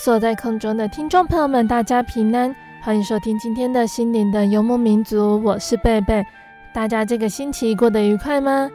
[0.00, 6.24] 所在空中的听众朋友们，大家平安，欢迎收听今天的心灵的游牧民族，我是贝贝。
[6.72, 8.70] 大家这个星期过得愉快吗？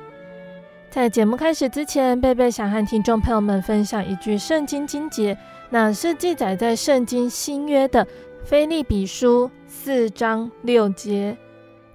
[0.92, 5.36] 在节目开始之前，贝贝想和听众朋友们分享一句圣经经节，
[5.72, 8.06] 那是记载在圣经新约的
[8.44, 11.36] 腓利比书四章六节，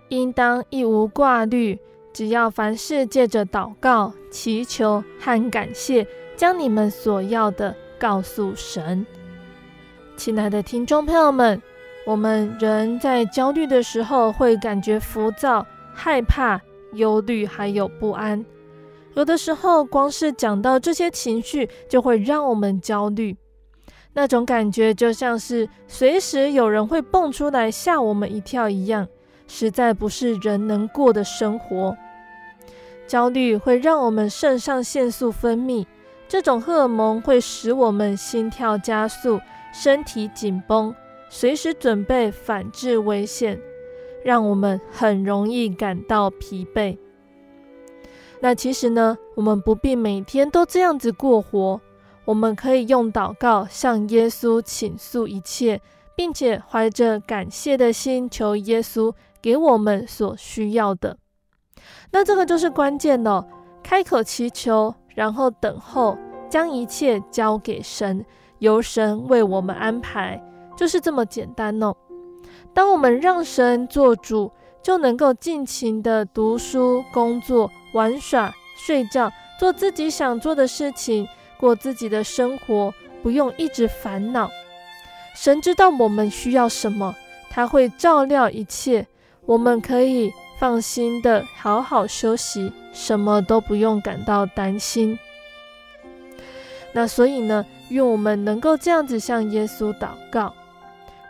[0.09, 1.79] 应当一无挂虑，
[2.13, 6.05] 只要凡事借着祷告、祈求和感谢，
[6.37, 7.73] 将你们所要的。
[8.01, 9.07] 告诉神，
[10.21, 11.63] 亲爱的听众朋友们，
[12.05, 16.61] 我们人在焦虑的时候会感觉浮躁、害怕、
[16.93, 18.45] 忧虑，还有不安。
[19.15, 23.35] 有的时候，光是讲到这些情绪，就会让我们焦虑。
[24.13, 29.09] 那种感觉就像是随时有人会蹦出来吓我们一跳一样，
[29.49, 31.97] 实在不是人能过的生活。
[33.07, 35.87] 焦虑会让我们肾上腺素分泌。
[36.29, 39.41] 这种荷尔蒙会使我们心跳加速，
[39.73, 40.95] 身体紧绷，
[41.29, 43.61] 随时准备反制危险，
[44.25, 46.97] 让我们很容易感到疲惫。
[48.41, 51.81] 那其实呢，我们不必每天都这样子过活，
[52.25, 55.81] 我们可以用祷告向耶稣倾诉一切，
[56.17, 61.19] 并且怀着感谢的心求耶稣给我们所需要的。
[62.11, 63.47] 那这个就是关键了，
[63.83, 64.95] 开口祈求。
[65.17, 66.17] 然后等候，
[66.49, 68.25] 将一切交给神，
[68.61, 70.41] 由神为我们安排，
[70.77, 71.95] 就是这么简单哦。
[72.73, 74.51] 当我们让神做主，
[74.83, 81.27] 就能够尽情的读书、工作、玩耍、睡觉，做自己想做的事情，
[81.59, 84.49] 过自己的生活，不用一直烦恼。
[85.35, 87.15] 神知道我们需要什么，
[87.51, 89.07] 他会照料一切，
[89.45, 90.33] 我们可以。
[90.61, 95.19] 放心的好好休息，什么都不用感到担心。
[96.93, 100.53] 那所以呢，愿我们能够这样子向耶稣祷告：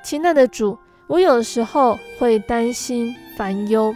[0.03, 3.94] 亲爱的主，我有的时候会担心烦忧，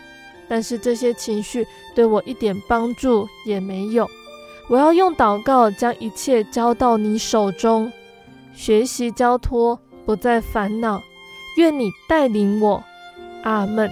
[0.49, 4.09] 但是这些情绪对我一点帮助也没有。
[4.69, 7.93] 我要用祷告将一切交到你手中，
[8.55, 11.03] 学习交托，不再烦恼。
[11.57, 12.83] 愿你带领我，
[13.43, 13.91] 阿门。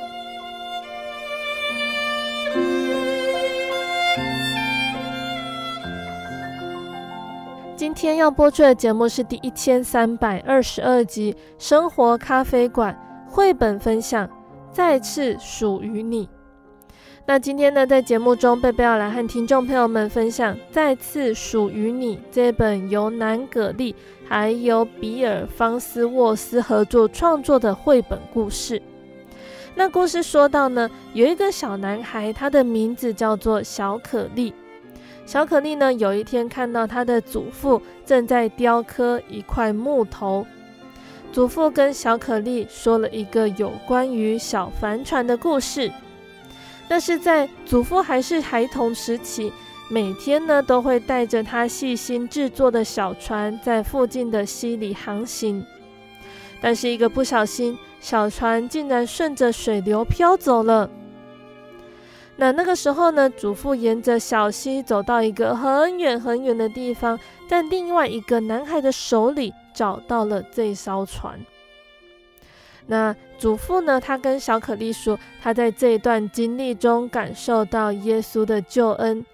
[8.02, 12.92] 今天要播出的节目是第一千三百二十二集《生活咖啡馆》
[13.32, 14.28] 绘本分享，
[14.72, 16.28] 再次属于你。
[17.24, 23.94] 那今天呢，在节目中，贝贝要来和听众朋友们分享《再次属于你》这本由南葛利
[24.28, 28.82] 还有比尔方斯沃斯合作创作的绘本故事。
[29.76, 34.52] 那故事说到呢，有一个小男孩，他的名字叫做小可利。
[35.24, 40.46] 小可利呢，有一天看到他的祖父正在雕刻一块木头。
[41.32, 45.90] 祖父跟小可利说了一个有关于小帆船的故事。
[46.88, 49.50] 那是在祖父还是孩童时期，
[49.88, 55.64] 每天呢都会带着他细心制作的小船在附近的溪里航行。
[56.60, 60.90] 但是一个不小心，小船竟然顺着水流飘走了。
[62.36, 67.18] 那那个时候呢，祖父沿着小溪走到一个很远很远的地方，
[67.48, 71.38] 在另外一个男孩的手里找到了这艘船。
[72.86, 79.24] 那祖父呢，他跟小可丽说，他在这一段经历中感受到耶稣的救恩。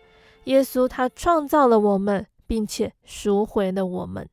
[0.44, 4.28] 耶稣他创造了我们，并且赎回了我们。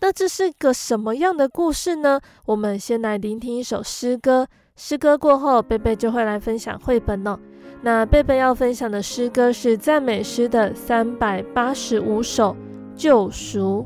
[0.00, 2.20] 那这是个什么样的故事呢？
[2.46, 4.48] 我们先来聆听一首诗歌。
[4.80, 7.36] 诗歌过后，贝贝就会来分享绘本哦。
[7.82, 12.56] 那贝贝要分享的诗歌是赞美诗的三百八十五首，
[12.94, 13.84] 救赎。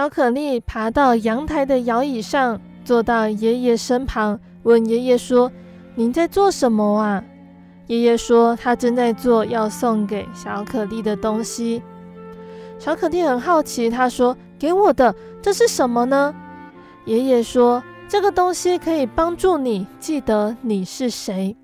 [0.00, 5.52] 小可丽爬到阳台的摇椅上，坐到爷爷身旁，问爷爷说
[5.94, 7.22] ：“您在做什么啊？”
[7.86, 11.82] 爷爷说：“他正在做要送给小可丽的东西。”
[12.80, 16.34] 小可丽很好奇，他说：“给我的，这是什么呢？”
[17.04, 21.54] 爷爷说：“这个东西可以帮助你记得你是谁。”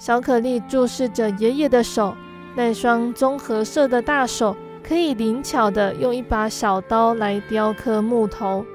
[0.00, 2.14] 小可丽注视着爷爷的手，
[2.56, 4.56] 那双棕褐色的大手。
[4.90, 8.66] 可以灵巧地用一把小刀来雕刻木头。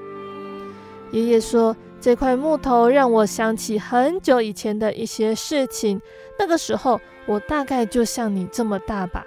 [1.10, 6.00] 爷爷说：“这块木头让我想起很久以前的一些事情。
[6.38, 9.26] 那个时候，我大概就像你这么大吧。”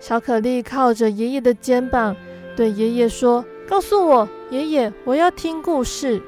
[0.00, 2.16] 小可丽靠着爷爷的肩膀，
[2.56, 6.22] 对爷爷说：“告诉我，爷爷，我要听故事。”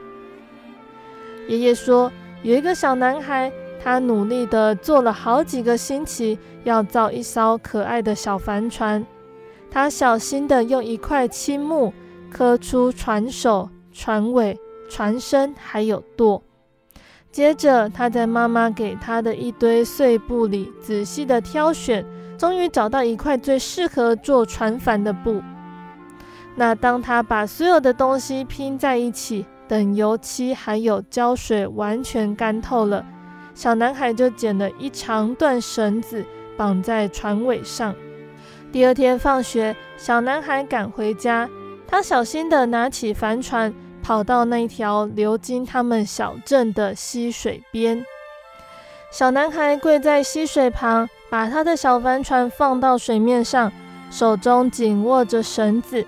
[1.48, 2.12] 爷爷说
[2.44, 3.50] ：“有一个小男孩，
[3.82, 9.02] 他努力地做了好几个星期，要造一艘可爱的小帆船。”
[9.74, 11.92] 他小心地用一块青木
[12.30, 14.56] 刻出船首、船尾、
[14.88, 16.40] 船身，还有舵。
[17.32, 22.06] 接着，他在妈妈给他的一堆碎布里仔细地挑选，
[22.38, 25.42] 终于找到一块最适合做船帆的布。
[26.54, 33.04] 那当他把所有的东西拼在一起，等油漆还有胶水完全干透了，
[33.56, 36.24] 小男孩就剪了一长段绳子
[36.56, 37.92] 绑在船尾上。
[38.74, 41.48] 第二天放学，小男孩赶回家，
[41.86, 48.04] 他小心地拿起帆船，跑到那条流经他们小镇的溪水边。
[49.12, 53.70] 小男孩跪在溪水旁，把他的小帆船放到水面上，
[54.10, 56.04] 手中紧握着绳子。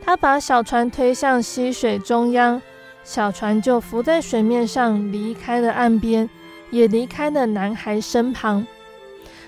[0.00, 2.62] 他把小船推向溪水中央，
[3.04, 6.30] 小船就浮在水面上，离开了岸边，
[6.70, 8.66] 也离开了男孩身旁。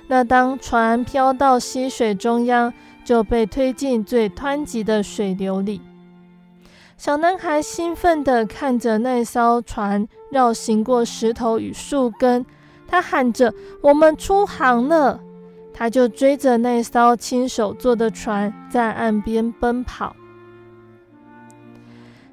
[0.08, 2.72] 那当船飘到溪水中央，
[3.04, 5.80] 就被推进最湍急的水流里。
[6.96, 12.46] 小男孩兴奋地看着那艘船绕行过石头与树根，
[12.86, 15.18] 他喊着：“我们出航了！”
[15.74, 20.14] 他就追着那艘亲手做的船在岸边奔跑。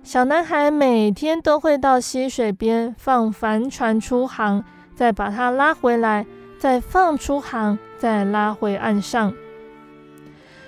[0.03, 6.25] 小男孩每天都会到溪水边放帆船出航，再把它拉回来，
[6.59, 9.33] 再放出航，再拉回岸上。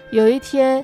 [0.09, 0.83] 有一天，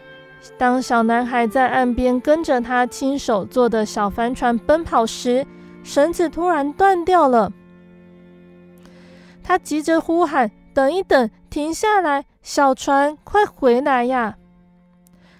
[0.57, 5.47] 当小男孩在岸边跟着他亲手做的小帆船奔跑时，
[5.83, 7.51] 绳子突然断掉了。
[9.41, 12.25] 他急着呼喊：“等一等，停下来！
[12.41, 14.37] 小船，快回来呀！”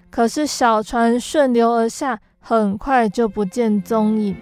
[0.09, 2.19] 可是小船顺流而下。
[2.39, 4.33] 很快就不见踪影。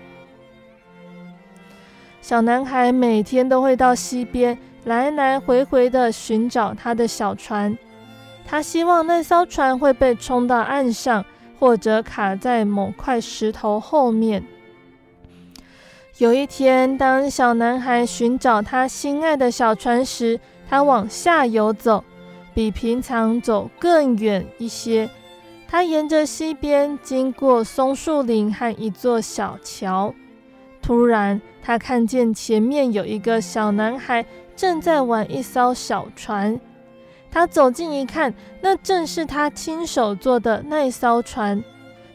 [2.21, 4.55] 小男孩每天都会到溪边
[4.85, 7.75] 来来回回的寻找他的小船，
[8.45, 11.25] 他希望那艘船会被冲到岸上，
[11.59, 14.43] 或者卡在某块石头后面。
[16.19, 20.39] 有一天，当小男孩寻找他心爱的小船时，
[20.69, 22.03] 他往下游走，
[22.53, 25.09] 比平常走更远一些。
[25.67, 30.13] 他沿着溪边经过松树林和一座小桥，
[30.79, 34.23] 突然，他看见前面有一个小男孩
[34.55, 36.59] 正在玩一艘小船。
[37.31, 41.63] 他走近一看，那正是他亲手做的那艘船。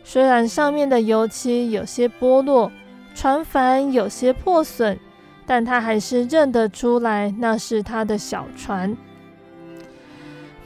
[0.02, 2.72] 虽然上面的油漆有些剥落，
[3.14, 4.98] 船帆有些破损，
[5.46, 8.96] 但他还是认得出来那是他的小船。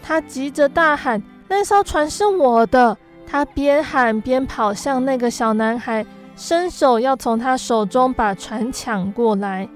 [0.03, 1.23] 他急着大喊。
[1.47, 2.97] 那艘船是我的！
[3.27, 6.05] 他边喊边跑向那个小男孩，
[6.37, 9.69] 伸手要从他手中把船抢过来。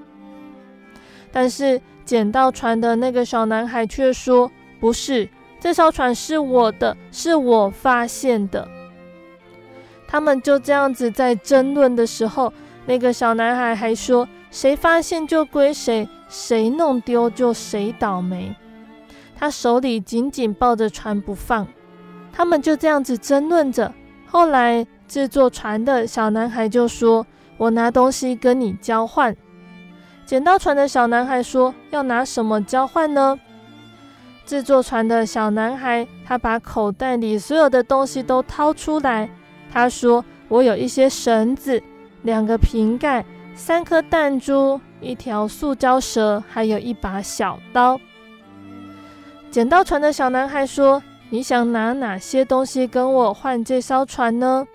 [1.31, 8.67] 但是捡到船的那个小男孩却说：“不是，这艘船是我的，是我发现的。”
[10.07, 12.51] 他们就这样子在争论的时候，
[12.85, 18.55] 那个小男孩还说：“谁发现就归谁，谁弄丢就谁倒霉。”
[19.37, 21.67] 他手里紧紧抱着船不放，
[22.33, 23.93] 他们就这样子争论着。
[24.25, 27.25] 后来制作船的小男孩就说
[27.57, 29.35] ：“我拿东西跟你交换。”
[30.29, 33.39] 捡到船的小男孩说：“要拿什么交换呢？”
[34.45, 39.27] 制作船的小男孩他把口袋里所有的东西都掏出来，
[39.73, 41.81] 他说：“我有一些绳子，
[42.21, 47.99] 两个瓶盖，三颗弹珠，一条塑胶蛇，还有一把小刀。”
[49.49, 54.67] 捡到船的小男孩说：“你想拿哪些东西跟我换这艘船呢？”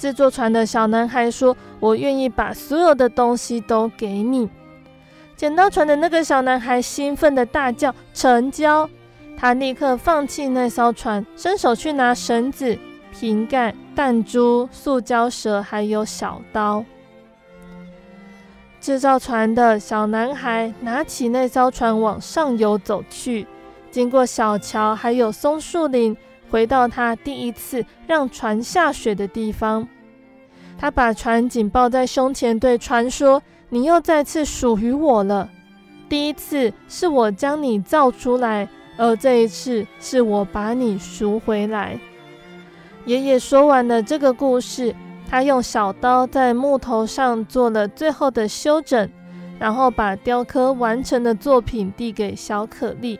[0.00, 4.48] 制作船的小男孩说：“我愿意把所有的东西都给你。”
[5.42, 8.88] 捡到船的那个小男孩兴奋地大叫：“成交！”
[9.36, 12.78] 他立刻放弃那艘船，伸手去拿绳子、
[13.10, 16.84] 瓶盖、弹珠、塑胶蛇，还有小刀。
[18.80, 23.44] 制造船的小男孩拿起那艘船往上游走去。
[23.90, 26.16] 经过小桥，还有松树林，
[26.52, 29.88] 回到他第一次让船下水的地方。
[30.78, 33.42] 他把船紧抱在胸前，对船说
[33.72, 35.48] ：“你又再次属于我了。
[36.06, 41.98] 第一次是我将你造出来，而这一次是我把你赎回来。”
[43.06, 44.94] 爷爷说完了这个故事，
[45.26, 49.08] 他用小刀在木头上做了最后的修整，
[49.58, 53.18] 然后把雕刻完成的作品递给小可丽。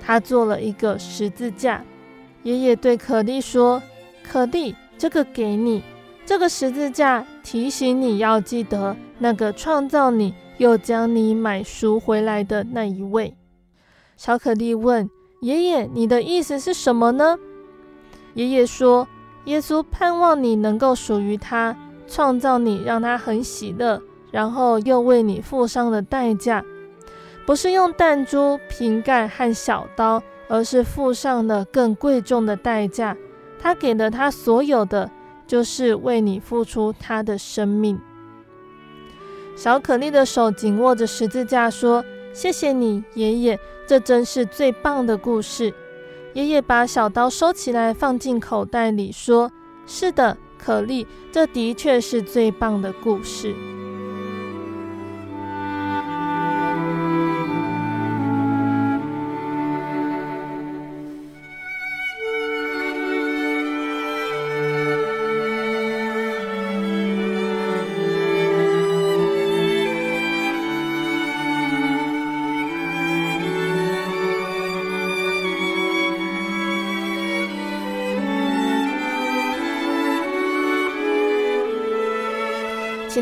[0.00, 1.82] 他做了一个十字架。
[2.44, 3.82] 爷爷对可丽说
[4.22, 5.82] ：“可丽，这个给你。
[6.24, 13.36] 这个十字架提醒你要记得那个创造你又将你买赎回来的那一位。”
[14.16, 15.08] 小可丽问
[15.42, 17.38] ：“爷爷，你的意思是什么呢？”
[18.34, 19.06] 爷爷说
[19.46, 26.64] ：“耶稣盼望你能够属于他，创造你，让他很喜乐，然后又为你付上了代价。”
[27.46, 33.16] 不是用弹珠、瓶盖和小刀，而是付上了更贵重的代价。
[33.58, 35.10] 他给了他所有的，
[35.46, 37.98] 就是为你付出他的生命。
[39.58, 45.74] 小可丽的手紧握着十字架，说：“谢谢你，爷爷，这真是最棒的故事。”
[46.32, 49.50] 爷爷把小刀收起来，放进口袋里，说
[49.84, 53.52] ：“是的，可丽，这的确是最棒的故事。”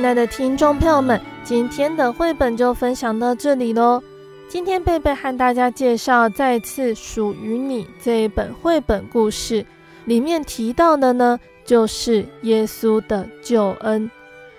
[0.06, 4.00] 亲爱的听众朋友们，今天的绘本就分享到这里喽。
[4.48, 9.66] 今天贝贝和大家介绍《再次属于你》这一本绘本故事，
[10.04, 14.08] 里面提到的呢，就是耶稣的救恩。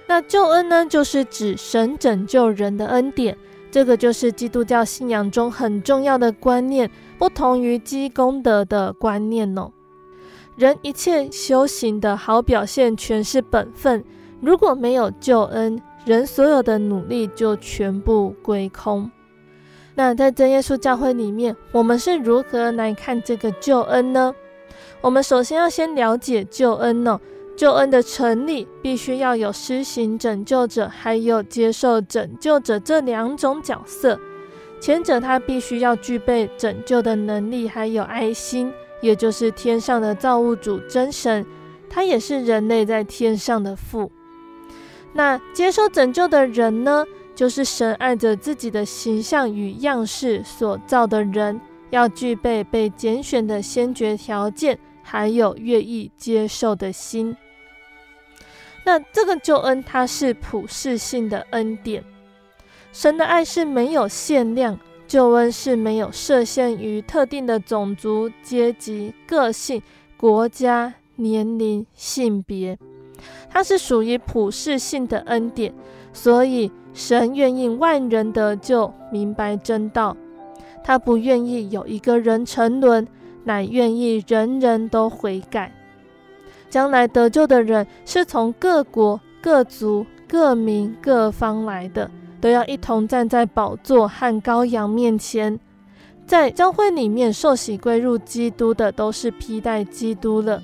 [0.06, 3.38] 那救恩呢，就是指神拯救人的恩典。
[3.72, 9.72] 这个就是基督教信仰中很重要的观念，不同于积功德的观念哦。
[10.58, 14.04] 人一切修行的好表现，全是本分。
[14.40, 19.10] 如果没有救恩，人所有的努力就全部归空。
[19.96, 24.34] 那在真耶稣教会里面，我们是如何来看这个救恩呢？
[25.02, 27.20] 我们首先要先了解救恩呢、
[27.56, 34.20] 救恩的成立，必须要有施行拯救者，还有接受拯救者这两种角色。
[34.80, 41.44] 前者他必须要具备拯救的能力，还有爱心，也就是天上的造物主真神，
[41.90, 44.12] 他也是人类在天上的父。
[45.14, 51.60] 那接受拯救的人呢，就是神按着自己的形象与样式所造的人，
[51.90, 57.36] 要具备被拣选的先决条件，还有愿意接受的心。
[58.84, 62.04] 那这个救恩，它是普世性的恩典。
[62.94, 69.82] 神的爱是没有限量，救恩是没有设限于特定的种族、阶级、个性、
[70.16, 72.78] 国家、年龄、性别。
[73.58, 75.74] 它是属于普世性的恩典，
[76.14, 80.16] 所以神愿意万人得救，明白真道。
[80.84, 83.08] 他不愿意有一个人沉沦，
[83.46, 85.74] 乃愿意人人都悔改。
[86.70, 95.60] 将来得救的人是从各国、各族、各民、各方来的，都要一同站在宝座和羔羊面前。
[96.28, 100.62] 在教会里面受洗归入基督的，都是披戴基督了。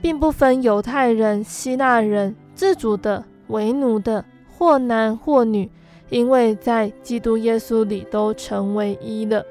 [0.00, 5.70] 并不分犹太人、希腊人、自主的、为奴的，或男或女，
[6.08, 9.44] 因为在基督耶稣里都成为一了。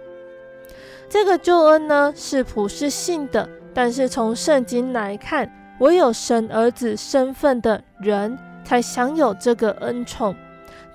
[1.10, 10.36] 这个救恩呢，是普世性的，但是从圣经来看，唯有神儿子身份的人才享有这个恩宠。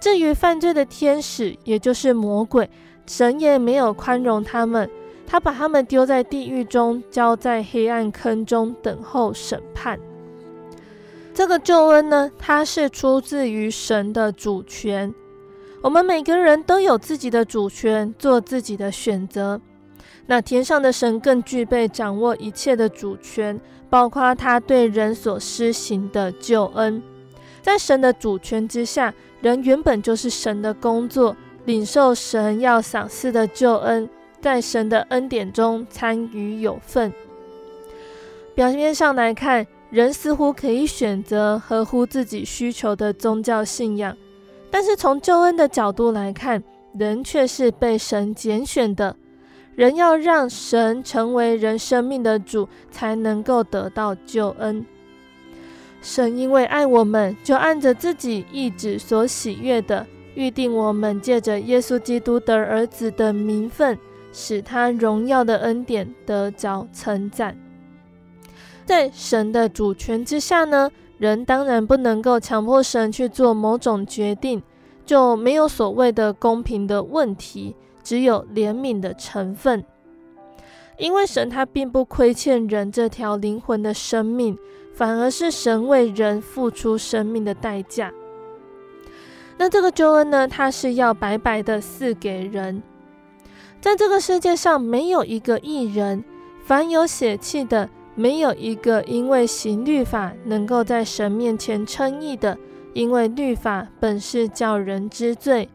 [0.00, 2.68] 至于犯罪的天使，也就是魔鬼，
[3.06, 4.90] 神也没有宽容他们。
[5.32, 9.98] 他把他们丢在地狱中，交在黑暗坑中，等候审判。
[11.32, 15.14] 这个救恩呢，它是出自于神的主权。
[15.80, 19.58] 我们每个人都有自己的主权，做自己的选择。
[20.26, 27.02] 那天上的神更具备掌握一切的主权，包括他对人所施行的救恩。
[27.62, 34.06] 在神的主权之下，人原本就是神的工作，领受神要赏赐的救恩。
[34.42, 37.10] 在神的恩典中参与有份。
[38.54, 44.14] 表面上来看，人似乎可以选择合乎自己需求的宗教信仰，
[44.70, 46.62] 但是从救恩的角度来看，
[46.98, 49.16] 人却是被神拣选的。
[49.74, 54.84] 人要让神成为人生命的主，才能够得到救恩。
[56.02, 63.96] 神因为爱我们，就按着自己意志所喜悦的，预定我们借着耶稣基督的儿子的名分。
[64.32, 67.56] 使他荣耀的恩典得着称赞。
[68.84, 74.60] 在神的主权之下呢，人当然不能够强迫神去做某种决定，
[75.06, 79.84] 就没有所谓的公平的问题，只有怜悯的成分。
[80.98, 84.58] 因为神他并不亏欠人这条灵魂的生命，
[84.92, 88.12] 反而是神为人付出生命的代价。
[89.56, 92.82] 那这个周恩呢，他是要白白的赐给人。
[93.82, 96.22] 在这个世界上，没有一个义人，
[96.64, 102.56] 凡有血气的，没有一个因为行律法能够在神面前称义的，
[102.92, 105.68] 因为律法本是叫人知罪，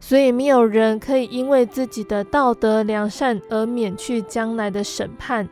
[0.00, 5.48] 所以没有人可以因为自己的道德良善而免去将来的审判。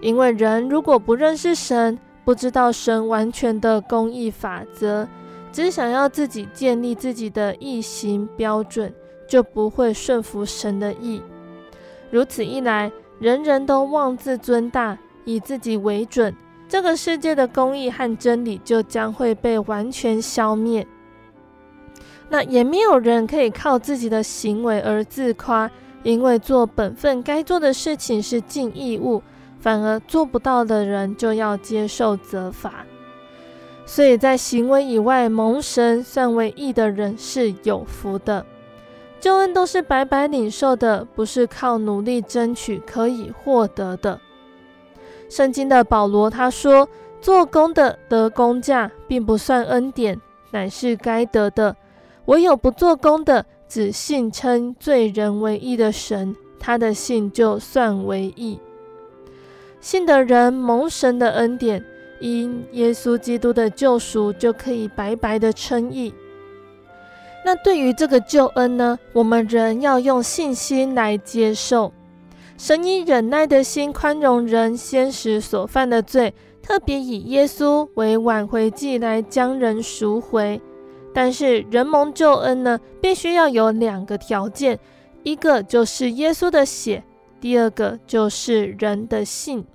[0.00, 5.06] 因为人如果不认识神，不知道神完全的公义法则，
[5.52, 8.92] 只想要自己建立自己的义行标准。
[9.32, 11.22] 就不会顺服神的意。
[12.10, 16.36] 如此一来，人人都妄自尊大，以自己为准，
[16.68, 20.86] 这个世界的公义和真理就将会被完全消灭。
[22.28, 25.70] 那也没有人可以靠自己的行为而自夸，
[26.02, 29.22] 因为做本分该做的事情是尽义务，
[29.58, 32.84] 反而做不到的人就要接受责罚。
[33.86, 38.44] 所以在行为以外蒙神算为义的人是有福的。
[39.22, 44.18] 救恩都是白白领受的，不是靠努力争取可以获得的。
[45.28, 46.88] 圣经的保罗他说
[47.22, 51.72] ：“做工的得工价，并不算恩典，乃是该得的；
[52.24, 58.58] 唯有不做工的，只信称罪人为义的神，他的信就算为义。
[59.80, 61.84] 信的人蒙神的恩典，
[62.20, 66.12] 因耶稣基督的救赎，就可以白白的称义。
[67.44, 71.92] 那对于这个救恩呢，我们人要用信心来接受。
[72.56, 80.60] 神以忍耐的心宽容人先时所犯的罪，特别以耶稣为挽回祭来将人赎回。
[81.12, 84.78] 但是人蒙救恩呢，必须要有两个条件，
[85.24, 87.02] 一个就是耶稣的血，
[87.40, 89.66] 第二个就是人的信。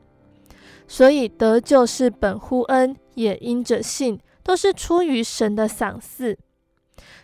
[0.88, 6.38] 所以得救是本乎恩，也因着信，都是出于神的赏赐。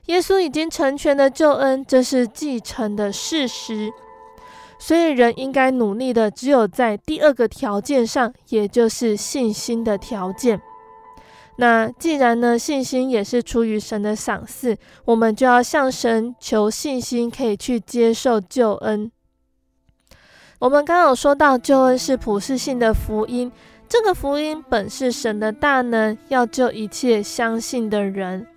[0.08, 3.92] 耶稣已经成全了救恩，这是既成的事实。
[4.78, 10.62] 所以人应该努力的，只有在第二个条件上，也就是信心的条件。
[11.58, 19.10] 那既然呢，信心也是出于神的赏赐，我们就要向神求信心，可以去接受救恩。
[20.60, 23.50] 我们刚刚有说到，救恩是普世性的福音，
[23.88, 28.48] 这个福音本是神的大能，要救一切相信的人。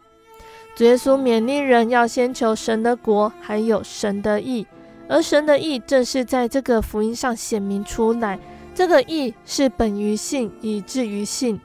[0.77, 4.67] 主耶稣勉励人要先求神的国，还有神的义。
[5.09, 8.39] 而神的义正是在这个福音上显明出来，
[8.75, 11.59] 这个义是本于信，以至于信。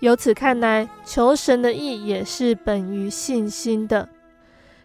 [0.00, 4.06] 由此看来，求神的义也是本于信心的。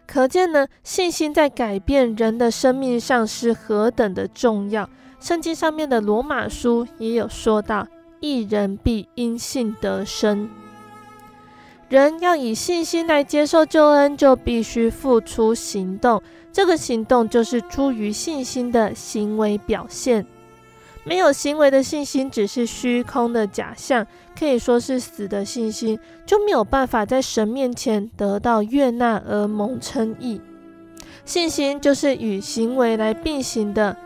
[0.06, 4.88] 可见呢，信心在改变人的生命上是何等的重要。
[5.20, 7.86] 圣经上面的罗马书也有说到
[8.20, 10.48] ：“一人必因信得生。”
[11.88, 16.22] 人要以信心来接受救恩，就必须付出行动。
[16.52, 20.26] 这个行动就是出于信心的行为表现。
[21.04, 24.06] 没有行为的信心只是虚空的假象，
[24.38, 30.38] 可以说是死的信心，就没有办法在神面前得到悦纳而蒙称义。
[31.24, 33.96] 信心就是与行为来并行的，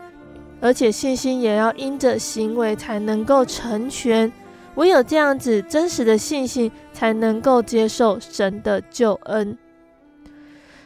[0.61, 4.31] 而且信心也要因着行为才能够成全。
[4.75, 9.57] 唯有这样子真实的信心，才能够接受神的救恩。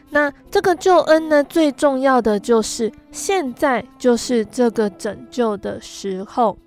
[0.09, 6.57] 那这个救恩呢，最重要的就是现在就是这个拯救的时候。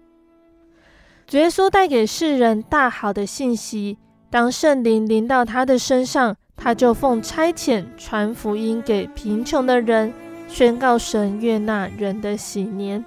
[1.27, 3.97] 主耶稣带给世人大好的信息，
[4.31, 10.13] 当圣灵临到他的身上，他就奉差遣传福音给贫穷的人，
[10.49, 13.05] 宣告神悦纳人的喜年。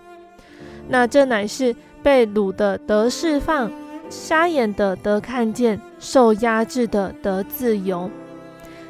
[0.88, 3.72] 那这乃是被掳的得释放。
[4.14, 8.10] 瞎眼的得看见，受压制的得自由。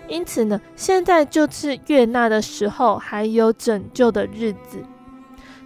[0.10, 4.84] 因此呢，现在就是悦纳的时候，还有拯救的日子。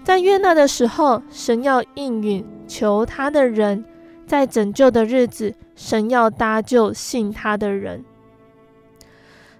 [0.03, 3.83] 在悦纳的时候，神要应允求他的人；
[4.27, 8.05] 在拯救的日子，神要搭救信他的人。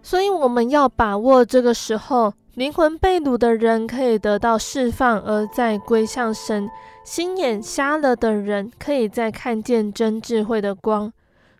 [0.03, 6.67] 所以，我们要把握这个时候，灵魂被掳的人可以得到释放，而再归向神。
[7.04, 11.12] 心眼瞎了的人，可以再看见真智慧的光；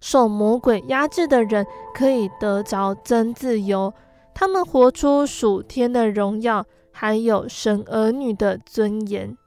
[0.02, 3.94] 受魔鬼压制的人，可以得着真自由。
[4.34, 9.38] 他们活出属天的荣耀，还有神儿女的尊严。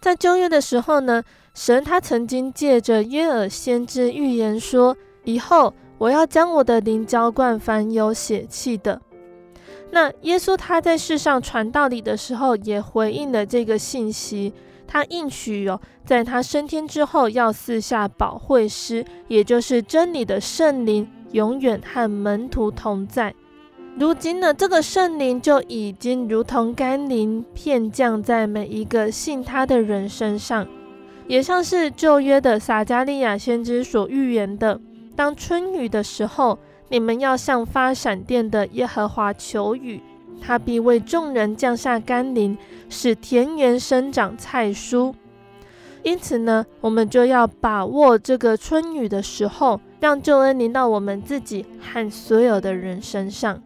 [0.00, 1.22] 在旧约的时候呢，
[1.54, 9.00] 神他曾经借着约珥先知预言说：“以后我要将我的灵浇灌凡有血气的。”
[9.94, 14.52] 那耶稣他在世上传道理的时候，也回应了这个信息。
[14.88, 23.32] 他应许哦，在他升天之后，要四下保惠师，也就是真理的圣灵，永远和门徒同在。
[23.96, 30.66] 如今呢，这个圣灵就已经如同甘霖，遍降在每一个信他的人身上，
[31.28, 34.80] 也像是旧约的撒迦利亚先知所预言的：
[35.14, 36.58] 当春雨的时候，
[36.94, 40.00] 你们要向发闪电的耶和华求雨。
[40.40, 42.56] 他必为众人降下甘霖，
[42.88, 45.12] 使田园生长菜蔬。
[46.04, 53.60] 因此呢，我们就要把握这个春雨的时候，让救恩临到我们自己和所有的人身上。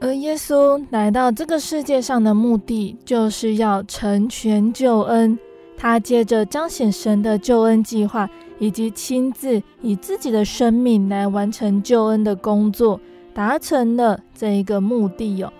[0.00, 5.38] 而耶稣来到这个世界上的目的，就是要成全救恩。
[5.76, 13.00] 他借着彰显神的救恩计划，以及亲自以自己的生命来完成救恩的工作。
[13.34, 15.52] 达成了这一个目的哟。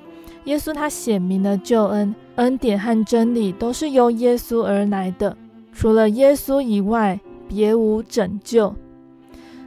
[0.45, 5.37] 耶稣他显明了救恩、恩典和真理都是由耶稣而来的，
[5.75, 8.75] 除了耶稣以外，别无拯救。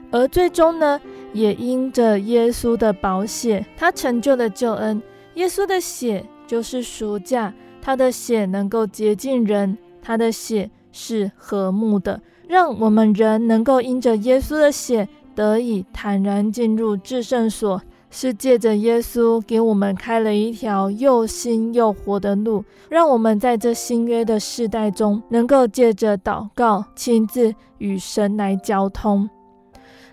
[0.10, 1.00] 而最终呢，
[1.34, 5.00] 也因着耶稣的宝血，他成就了救恩。
[5.36, 29.30] 耶稣的血就是赎价，他的血能够洁净人，他的血是和睦的，让我们人能够因着耶稣的血得以坦然进入至圣所，是借着耶稣给我们开了一条又新又活的路，让我们在这新约的世代中，能够借着祷告，亲自与神来交通。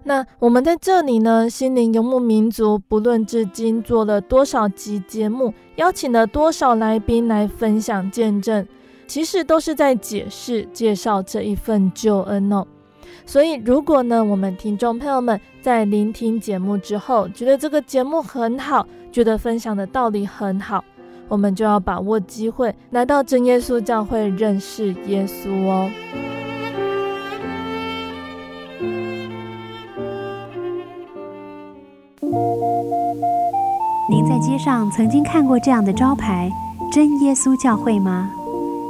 [0.04, 8.68] 那我们在这里呢，心灵游牧民族，不论至今做了多少集节目，邀请了多少来宾来分享见证，
[9.06, 12.66] 其实都是在解释、介绍这一份救恩哦。
[13.24, 20.84] 所以，如果呢，我们听众朋友们在聆听节目之后，觉得这个节目很好，觉得分享的道理很好，
[21.28, 25.90] 我们就要把握机会，来到真耶稣教会认识耶稣哦。
[34.08, 36.48] 您在街上曾经看过这样的招牌
[36.92, 38.30] “真耶稣教会”吗？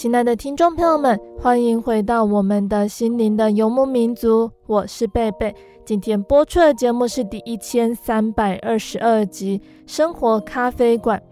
[0.00, 5.54] 亲爱的听众朋友们，欢迎回到我们的心灵的游牧民族，我是贝贝。
[5.84, 11.22] 今天播出的节目是第一千三百二十二集《生活咖啡馆》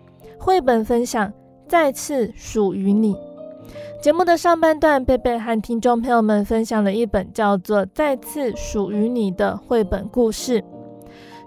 [0.45, 1.33] 绘本分享，
[1.67, 3.17] 再次属于你。
[4.03, 10.63] 节目的上半段，贝贝和听众朋友们分享了一本叫做《再次属于你》的绘本故事。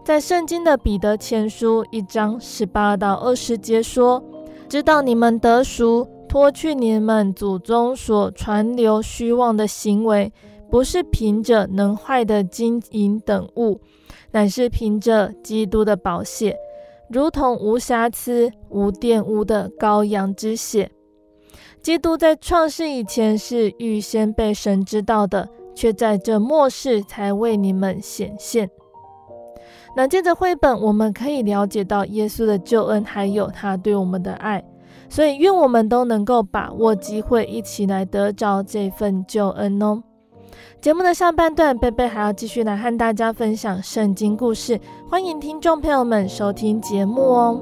[0.04, 4.24] 在圣经的彼得前书一章十八到二十节说
[4.68, 10.32] ：“知道你们得赎。”脱去你们祖宗所传流虚妄的行为，
[10.70, 13.82] 不是凭着能坏的金银等物，
[14.32, 16.56] 乃是凭着基督的宝血，
[17.10, 20.89] 如同无瑕疵、无玷污的羔羊之血。
[21.82, 28.70] 基督在创世以前是预先被神知道的，却在这末世才为你们显现。
[29.98, 34.63] 那借着绘本，我们可以了解到耶稣的救恩，还有他对我们的爱。
[35.12, 40.02] 所以，愿我们都能够把握机会，一起来得着这份救恩哦。
[40.80, 47.60] 节目的上半段，贝贝还要继续来和大家分享圣经故事，欢迎听众朋友们收听节目哦。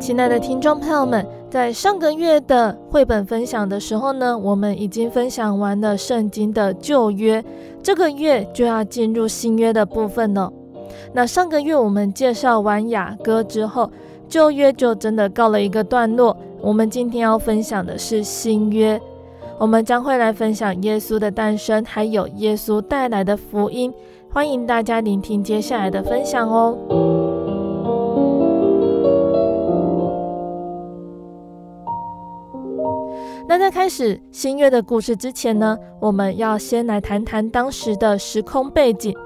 [0.00, 1.24] 亲爱的听众朋友们。
[1.52, 7.44] 在上个月的绘本分享的时候呢，我们已经分享完了圣经的旧约，
[7.82, 10.50] 这个月就要进入新约的部分了。
[11.12, 13.90] 那上个月我们介绍完雅歌之后，
[14.30, 16.34] 旧约就真的告了一个段落。
[16.62, 18.98] 我们今天要分享的是新约，
[19.58, 23.92] 我们将会来分享耶稣的诞生，还有耶稣带来的福音。
[24.30, 26.78] 欢迎大家聆听接下来的分享哦。
[33.62, 39.16] 在开始新约的故事之前呢，我们要先来谈谈当时的时空背景。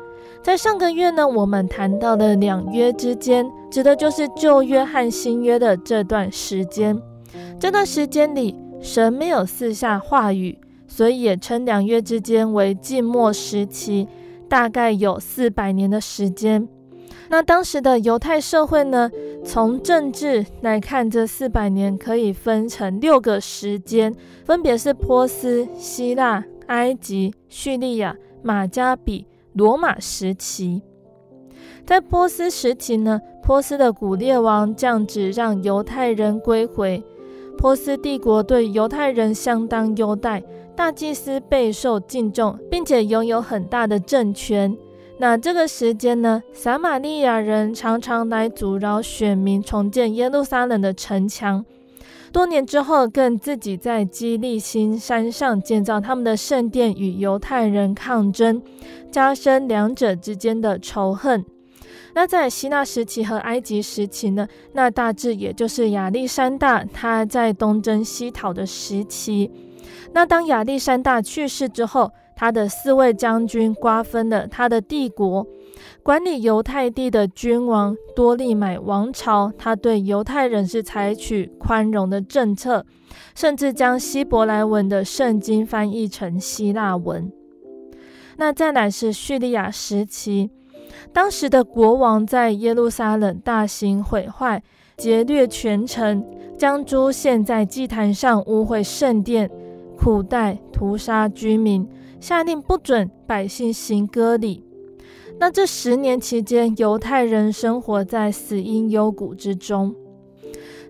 [0.42, 7.00] 在上个月呢，我们谈到的两约之间，指的就是旧约和新约的这段时间。
[7.58, 14.06] 这段时间里，神没有四下话语，所以也称两约之间为静默时期，
[14.50, 16.68] 大概有四百年的时间。
[17.28, 19.10] 那当时的犹太社会呢，
[19.44, 30.82] 从政治来看，这四百年可以分成六个时间，分别是波斯、希腊、埃及、叙利亚、马加比、罗马时期。
[31.84, 37.02] 在波斯时期呢，波斯的古列王降旨让犹太人归回，
[37.58, 40.42] 波斯帝国对犹太人相当优待，
[40.74, 44.76] 大祭司备受敬重，并且拥有很大的政权。
[45.18, 51.64] 那这个时间呢，撒玛利亚人常常来阻挠选民重建耶路撒冷的城墙。
[52.32, 58.60] 多年之后，更自己在基利心山上建造他们的圣殿，与犹太人抗争，
[59.10, 61.42] 加深两者之间的仇恨。
[62.12, 69.50] 那在希腊时期和埃及时期呢，那大致也就是亚历山大他在东征西讨的时期。
[70.12, 75.46] 那当亚历山大去世之后，他的四位将军瓜分了他的帝国，
[76.02, 82.84] 管理犹太地的君王多利买王朝，他对犹太人是采取宽容的政策，
[83.34, 87.32] 甚至将希伯来文的圣经翻译成希腊文。
[88.36, 90.50] 那再来是叙利亚时期，
[91.14, 94.62] 当时的国王在耶路撒冷大行毁坏，
[94.98, 96.22] 劫掠全城，
[96.58, 99.50] 将猪献在祭坛上，污秽圣殿，
[99.98, 101.88] 苦待屠杀居民，
[102.26, 104.64] 下令不准百姓行割礼。
[105.38, 109.94] 那这十年期间，犹太人生活在死荫幽谷之中。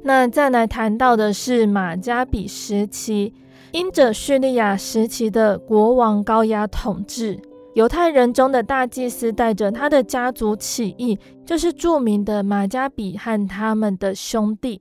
[0.03, 3.35] 那再来谈到的是马加比时期，
[3.73, 7.39] 因着叙利亚时期的国王高压统治，
[7.75, 14.81] 犹太人中的大祭司带着他的家族起义，就是著名的马加比和他们的兄弟。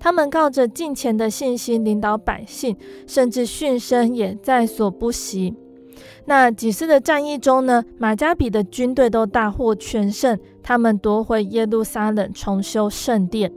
[0.00, 2.74] 他们靠着敬虔的信心领导百姓，
[3.06, 5.54] 甚至训生也在所不惜。
[6.24, 13.52] 那几次的战役中呢，马加比的军队都大获全胜，他们夺回耶路撒冷，重修圣殿。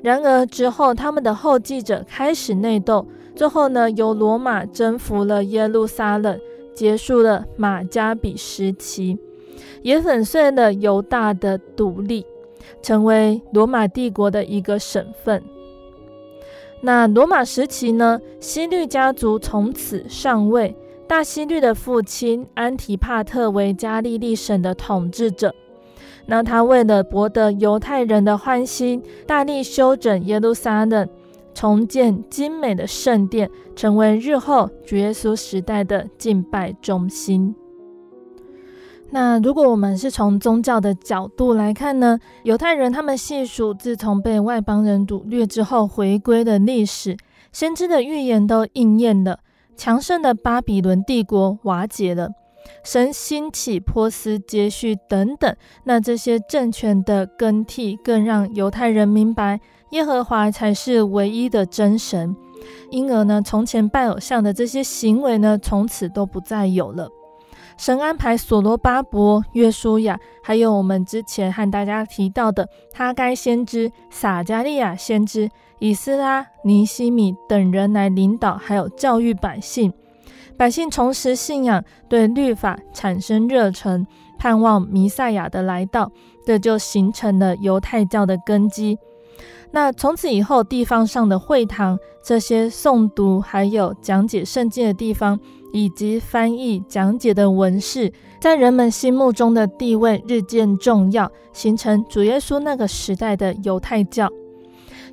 [0.00, 6.38] 然而之后，他们的后继者开始内斗，最后呢，由罗马征服了耶路撒冷，
[6.72, 9.18] 结束了马加比时期，
[9.82, 12.24] 也粉碎了犹大的独立，
[12.80, 15.42] 成为罗马帝国的一个省份。
[16.80, 20.76] 那罗马时期呢，希律家族从此上位。
[21.08, 25.54] 大希律的父亲安提帕特为加利利省的统治者，
[26.26, 31.08] 那他为了博得犹太人的欢心，大力修整耶路撒冷，
[31.54, 37.54] 重建精美的圣殿，成为日后主耶稣时代的敬拜中心。
[39.10, 42.18] 那如果我们是从宗教的角度来看呢？
[42.42, 47.16] 犹太人他们细数自从被外邦人掳掠之后回归的历史，
[47.50, 49.40] 先知的预言都应验了。
[49.78, 52.30] 强盛的巴比伦帝国瓦解了，
[52.82, 59.60] 神兴起波斯、接续等等，那这些政权的更替，更让犹太人明白
[59.92, 62.34] 耶和华才是唯一的真神。
[62.90, 67.08] 因而呢，从前拜偶像的这些行为呢，从此都不再有了。
[67.76, 75.48] 神安排所罗巴伯、约书亚，还有我们之前和大家提到的哈该先知、撒迦利亚先知。
[75.78, 79.92] 以斯拉、尼西米等人来领导，还有教育百姓，
[80.56, 84.06] 百姓重拾信仰，对律法产生热忱，
[84.38, 86.10] 盼望弥赛亚的来到，
[86.44, 88.98] 这就形成了犹太教的根基。
[89.70, 95.38] 那从此以后，地方上的会堂，这些诵读还有讲解圣经的地方，
[95.72, 98.10] 以及翻译讲解的文士，
[98.40, 104.28] 在人们心目中的地位日渐重要，形成主耶稣那个时代的犹太教。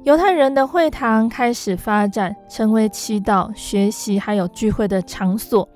[0.06, 5.68] 犹太人的会堂开始发展，成为祈祷、学习还有聚会的场所。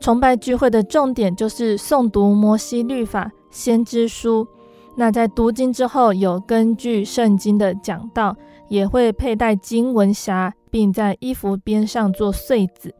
[0.00, 4.48] 崇拜聚会的重点就是诵读摩西律法、先知书。
[4.96, 8.34] 那在读经之后，有根据圣经的讲道，
[8.70, 12.94] 也会佩戴经文匣，并在衣服边上做穗子。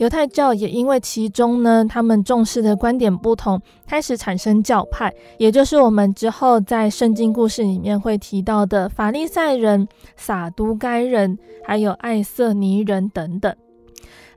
[0.00, 9.86] 犹太教也因为其中呢，他们重视的观点不同，开始产生教派，也就是我们之后在圣经故事里面会提到的法利赛人、
[10.16, 13.54] 撒都该人，还有爱色尼人等等。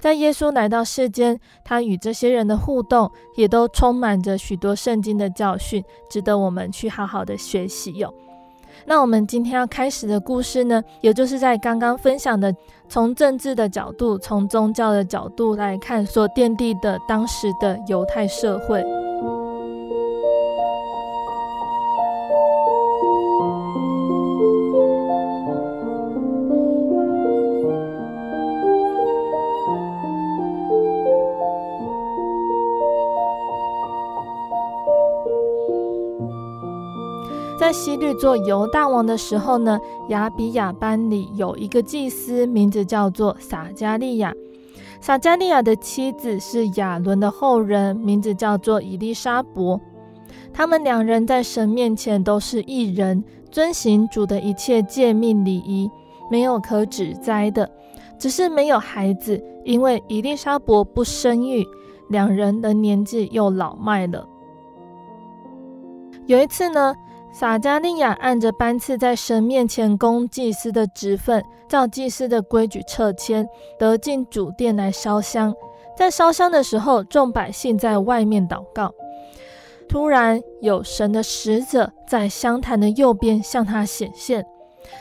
[0.01, 8.13] 在耶稣来到世间，他与这些人的互动也都充满着许多圣经的教训，值得我们去好好的学习哟。
[8.85, 12.53] 那我们今天要开始的故事呢，也就是在刚刚分享的，
[12.93, 18.85] 从政治的角度，从宗教的角度来看，所奠定的当时的犹太社会。
[37.73, 44.33] 西律做犹大王的时候呢，亚比亚班里有一个祭司，名字叫做撒迦利亚。
[45.01, 49.81] 撒迦利亚的妻子是亚伦的后人，名字叫做伊丽莎伯。
[50.53, 55.89] 他们两人在神面前都是义人，遵行主的一切诫命礼仪，
[56.31, 57.69] 没有可指摘的。
[58.19, 61.67] 只是没有孩子，因为伊丽莎伯不生育，
[62.09, 64.25] 两人的年纪又老迈了。
[66.25, 66.95] 有一次呢，
[67.33, 73.47] 撒迦利亚按着班次在神面前供祭司的职分，照祭司的规矩撤迁，
[73.79, 75.51] 得进主殿来烧香。
[75.97, 78.93] 在烧香的时候，众百姓在外面祷告。
[79.89, 84.45] 突然，有神的使者在香坛的右边向他显现。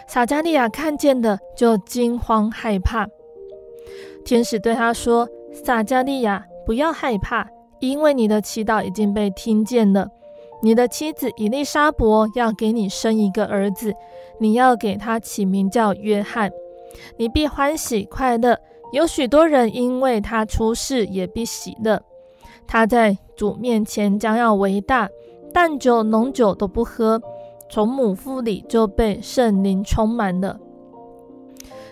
[0.06, 3.06] 撒迦利亚看见的就惊慌害怕。
[4.24, 7.46] 天使对他说：“撒迦利亚，不要害怕，
[7.80, 10.08] 因为你的祈祷已经被听见了。”
[10.62, 13.92] 你的妻子以利沙伯要给你生一个儿子，
[14.38, 16.50] 你要给他起名叫约翰。
[17.16, 18.56] 你必欢喜快乐。
[18.92, 22.00] 有许多人因为他出世，也必喜乐。
[22.66, 25.08] 他在主面前将要为大，
[25.52, 27.20] 但酒浓酒都不喝，
[27.68, 30.60] 从母腹里就被圣灵充满了。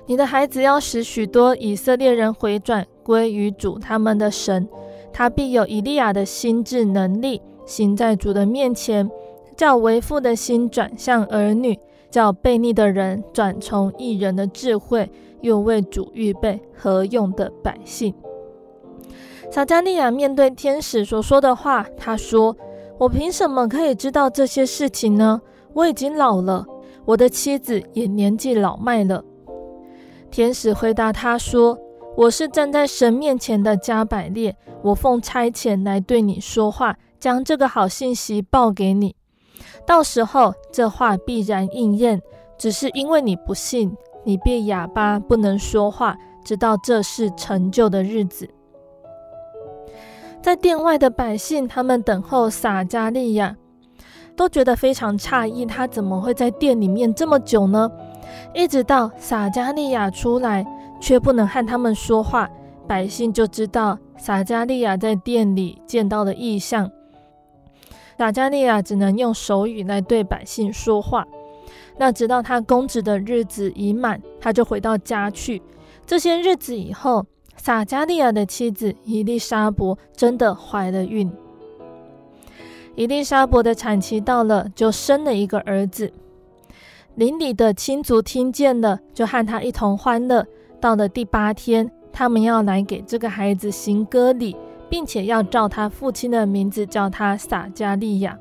[0.06, 4.68] 你的孩子要使许多以色列人回转归于主他们的神，
[5.12, 7.40] 他必有以利亚的心智能力，
[7.70, 9.08] 行在主的面前，
[9.56, 11.78] 叫为父的心转向儿女，
[12.10, 15.08] 叫悖逆的人转从一人的智慧。
[15.42, 18.12] 又为主预备合用的百姓。
[19.50, 22.54] 撒迦利亚面对天使所说的话，他说
[23.00, 25.40] ：“我凭什么可以知道这些事情呢？
[25.72, 26.66] 我已经老了，
[27.06, 29.24] 我的妻子也年纪老迈了。”
[30.30, 31.78] 天使回答他说
[32.18, 39.14] ：“我是站在神面前的加百列，我奉差遣来对你说话，将这个好信息报给你。
[39.86, 42.20] 到时候这话必然应验，
[42.58, 46.14] 只是因为你不信。”你便哑巴，不能说话，
[46.44, 48.46] 直到这是成就的日子。
[50.42, 53.56] 在殿外的百姓，他们等候撒迦利亚，
[54.36, 57.90] 都觉得非常诧异，他怎么会在殿里面这么久呢？
[58.54, 60.66] 一直到撒迦利亚出来，
[61.00, 62.46] 却不能和他们说话，
[62.86, 66.90] 百姓就知道撒迦利亚在殿里见到的异象。
[68.20, 71.26] 撒迦利亚只能用手语来对百姓说话。
[71.96, 75.62] 那直到他公职的日子已满，他就回到家去。
[76.04, 77.24] 这些日子以后，
[77.56, 81.32] 撒迦利亚的妻子伊丽莎伯真的怀了孕。
[82.94, 86.12] 伊丽莎伯的产期到了，就生了一个儿子。
[87.14, 90.46] 邻里的亲族听见了，就和他一同欢乐。
[90.78, 94.54] 到了第八天，他们要来给这个孩子行割礼，
[94.90, 98.38] 并且要照他父亲的名字叫他撒迦利亚。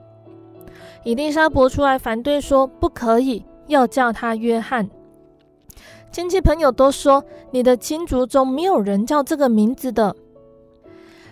[1.05, 4.89] 以利沙伯出来反对说：“不可以。”要叫他约翰。
[6.11, 10.15] 亲戚朋友都说，你的亲族中没有人叫这个名字的。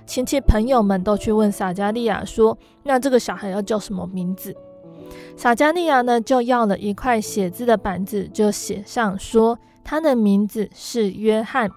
[0.05, 2.55] 亲戚朋友们都去问撒迦利亚说
[2.86, 4.55] ：“那这个小孩要叫什么名字？”
[5.36, 11.72] 撒迦利亚呢，就要了一块写字的板子，就写上说他的名字是约翰。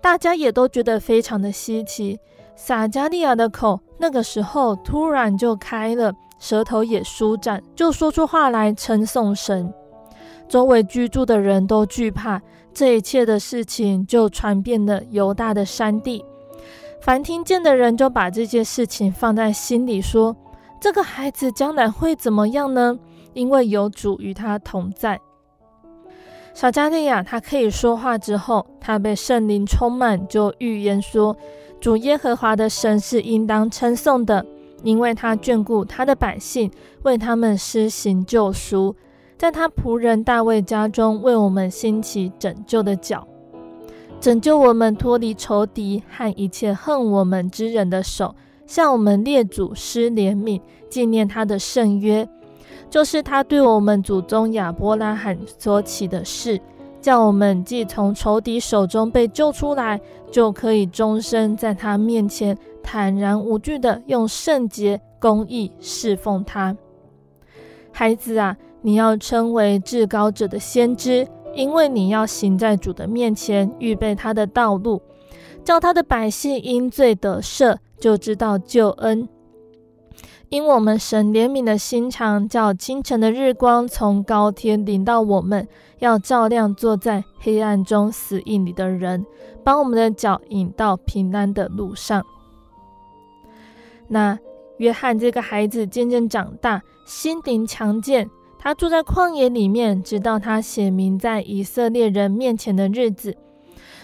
[0.00, 2.18] 大家也都觉得非常的稀奇。
[2.60, 6.12] 撒迦利亚的口那个时候突然就开了。
[6.40, 9.72] 舌头也舒展，就说出话来称颂神。
[10.48, 12.42] 周围居住的人都惧怕，
[12.72, 16.24] 这一切的事情就传遍了犹大的山地。
[17.00, 20.36] 凡听见的人就把这件事情放在心里，说
[20.80, 22.98] ：“这个孩子将来会怎么样呢？
[23.34, 25.20] 因为有主与他同在。”
[26.54, 31.36] 撒迦利亚他可以说话之后，他被圣灵充满，就预言说
[31.80, 34.44] ：“主耶和华的神是应当称颂的。”
[34.84, 36.70] 因为他眷顾他的百姓，
[37.02, 38.94] 为他们施行救赎，
[39.36, 43.26] 在他仆人大卫家中为我们兴起拯救的角，
[44.20, 52.28] 拯救我们脱离仇敌和一切恨我们之人的手，向我们列祖施怜悯，纪念他的圣约，
[52.88, 56.60] 就是他对我们祖宗亚伯拉罕所起的誓，
[57.00, 62.56] 叫我们既从仇敌手中被救出来，就可以终身在他面前。
[62.82, 66.74] 坦然无惧地用圣洁公义侍奉他，
[67.92, 75.02] 孩子啊，你要称为至高者的先知，因为你要行在主的面前，预备他的道路，
[75.62, 79.28] 叫他的百姓因罪得赦，就知道救恩。
[80.48, 85.68] 因我们神怜悯的心肠，叫清晨的日光从高天临到我们，
[85.98, 89.24] 要照亮坐在黑暗中死荫里的人，
[89.64, 92.24] 把我们的脚引到平安的路上。
[94.06, 94.38] 那
[94.78, 98.30] 约翰这个孩子渐渐长大，心灵强健。
[98.60, 103.36] 他住在旷野里面，直到他显明在以色列人面前的日子。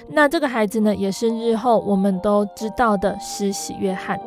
[0.09, 4.21] 那这个孩子呢，也是日后我们都知道的施洗约翰。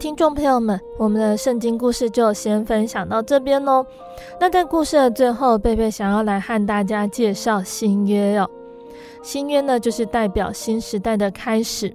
[0.00, 3.84] 听众朋友们，我们的圣经故事就先分享到这边喽。
[4.40, 8.48] 那在故事的最后，贝贝想要来和大家介绍新约哦。
[9.22, 11.94] 新约呢，就是代表新时代的开始。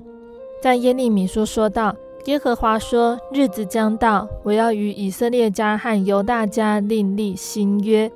[0.62, 1.96] 在耶利米书说道
[2.26, 8.12] ：“耶和华说，日子将到，我要与以色列家和犹大家另立新约。”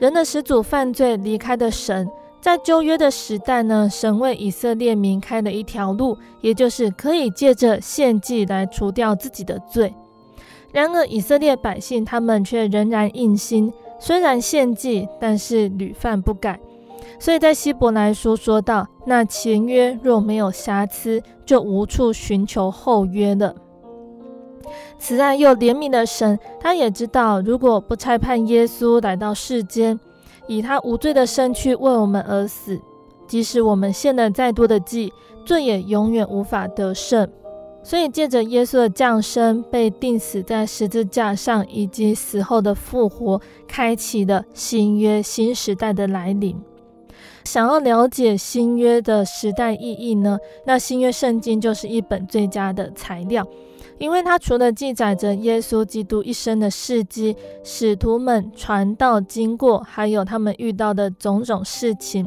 [0.00, 2.10] 人的始祖犯罪，离开的神。
[2.40, 9.94] 在旧约的时代呢，神为以色列民开了一条路，也就是可以借着献祭来除掉自己的罪。
[10.72, 16.58] 然而，以色列百姓他们却仍然硬心，虽然献祭，但是屡犯不改。
[17.18, 23.54] 所以在希伯来书说到，那前约若没有瑕疵，就无处寻求后约了。
[24.98, 29.98] 慈爱又怜悯的神，他也知道，如果不差派耶稣来到世间，
[30.50, 32.76] 以他无罪的身躯为我们而死，
[33.28, 35.12] 即使我们献了再多的祭，
[35.46, 37.30] 罪也永远无法得胜。
[37.84, 46.60] 所以，借着耶稣的降生、被钉死在十字架上，以及死后的复活，开启了新约新时代的来临。
[47.44, 50.36] 想要了解新约的时代意义呢？
[50.66, 53.46] 那新约圣经就是一本最佳的材料。
[54.00, 62.26] 因为它除了记载着耶稣基督一生的事迹、使徒们传道经过，还有他们遇到的种种事情，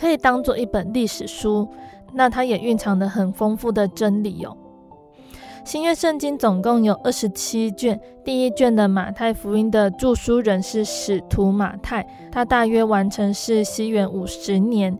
[0.00, 1.68] 可以当做一本历史书。
[2.12, 4.56] 那它也蕴藏了很丰富的真理哦。
[5.64, 14.96] 新约圣经总共有二十七卷，第一卷的马太福音的著书人是使徒马太，他大约完成是西元五十年。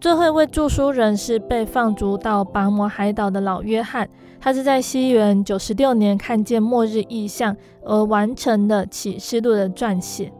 [0.00, 4.08] 最后一位著书人是被放逐到拔摩海岛的老约翰。
[4.44, 10.32] 他是在西元九十六年看见末日异象而完成的启示录的撰写。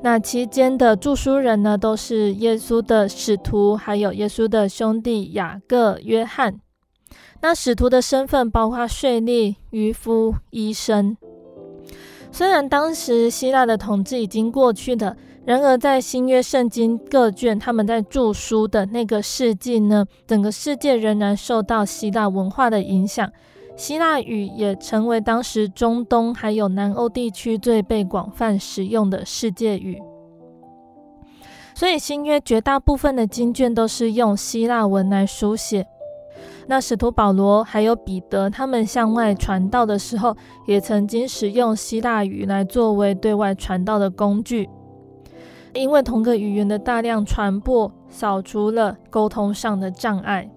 [0.00, 6.60] 那期间的著书人呢，都是耶稣的使徒，还有耶稣的兄弟雅各、约翰。
[7.40, 11.16] 那使徒的身份包括税吏、渔夫、医生。
[12.30, 15.16] 虽然当时希腊的统治已经过去了。
[15.46, 23.30] 然而，在新约圣经各卷，他们在著书的那个世纪呢，整个世界仍然受到希腊文化的影响，
[23.76, 30.00] 希腊语也成为当时中东还有南欧地区最被广泛使用的世界语。
[31.74, 35.86] 所以，新约绝大部分的经卷都是用希腊文来书写。
[36.66, 40.34] 那使徒保罗还有彼得，他们向外传道的时候，
[40.66, 44.70] 也曾经使用希腊语来作为对外传道的工具。
[45.74, 50.48] 因为同个语言的大量传播，扫除了沟通上的障碍。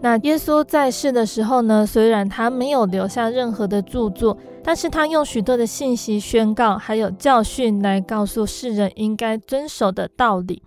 [0.00, 10.62] 那耶稣在世的时候呢，虽然他没有留下任何的著作，但是他用许多的信息宣告，还有教训来告诉世人应该遵守的道理。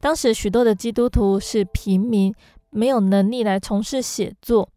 [0.00, 2.32] 当时许多的基督徒是平民，
[2.70, 4.68] 没有能力来从事写作，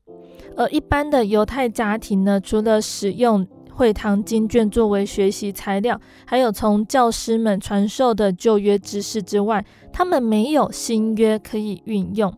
[0.55, 12.33] 而一般的犹太家庭呢，除了使用会堂经卷作为学习材料，还有从教师们传授的旧约知识之外，他们没有新约可以运用。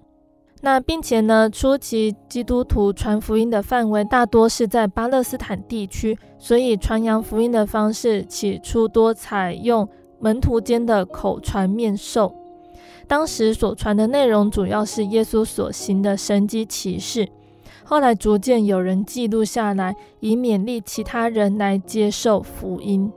[0.61, 9.87] 那并且呢，初期基督徒传福音的范围大多是在巴勒斯坦地区，所以传扬福音的方式起初多采用
[10.19, 12.33] 门徒间的口传面授。
[13.07, 17.29] 当时所传的内容主要是耶稣所行的神迹奇事。
[17.89, 23.09] 后来逐渐有人记录下来，以勉励其他人来接受福音。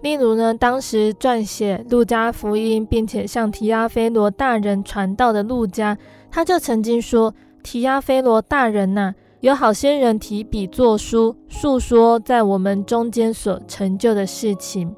[0.00, 5.98] 例如呢，当时撰写路加福音，并且向提阿非罗大人传道的路加，
[6.30, 14.96] 他就曾经说：“提阿非罗大人呐、有好些人提笔作书，述说在我们中间所成就的事情。”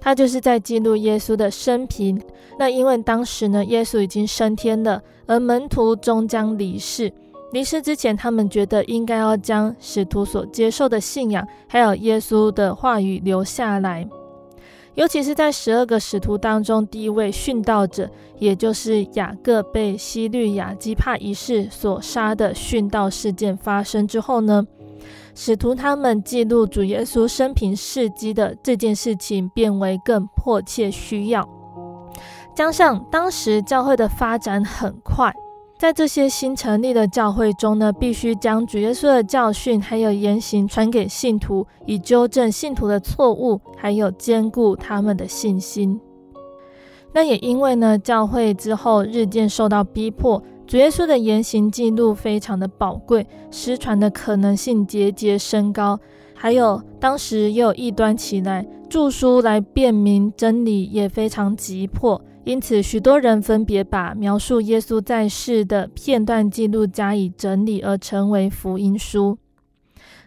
[0.00, 2.20] 他就是在记录耶稣的生平。
[2.58, 7.12] 那因为当时呢，耶稣已经升天了，而门徒终将离世。
[7.54, 14.04] 离世之前，他们觉得应该要将使徒所接受的信仰，还有耶稣的话语留下来。
[14.94, 24.66] 尤其是在十二个使徒当中，第一位殉道者，也就是雅各被西律亚基帕一世所杀的殉道事件发生之后呢，
[25.36, 31.48] 使徒他们记录主耶稣生平事迹的这件事情，变为更迫切需要。
[32.52, 35.32] 加上当时教会的发展很快。
[35.84, 46.00] 在这些新成立的教会中呢，必须将主耶稣的教训还有言行传给信徒，以纠正信徒的错误，还有坚固他们的信心。
[47.12, 56.00] 那也因为呢，教会之后日渐受到逼迫，主耶稣的言行记录非常的宝贵，失传的可能性节节升高。
[56.32, 62.18] 还有当时也有异端起来，著书来辨明真理也非常急迫。
[62.44, 69.38] 因此，许多人分别把描述耶稣在世的片段记录加以整理，而成为福音书。